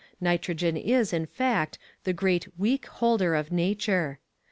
[0.19, 4.17] Nitrogen is, in fact, the great weak holder of nature.